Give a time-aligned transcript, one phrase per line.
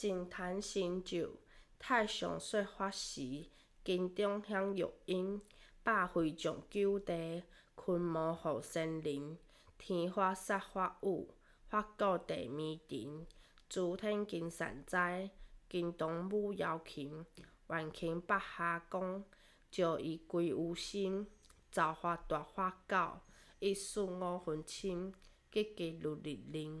[0.00, 1.28] 净坛新就，
[1.78, 3.50] 太上说法时，
[3.84, 5.42] 金钟响玉音，
[5.82, 7.42] 百会众九地，
[7.76, 9.36] 群魔伏森林，
[9.76, 11.28] 天花杀法雨，
[11.68, 13.26] 法鼓地迷尘，
[13.68, 15.30] 诸天金善哉，
[15.68, 17.26] 金钟舞妖琴，
[17.66, 19.22] 万顷百哈功，
[19.70, 21.26] 就以归有心，
[21.70, 23.20] 造化大法教，
[23.58, 25.12] 一宿五分清，
[25.52, 26.78] 寂寂如日灵。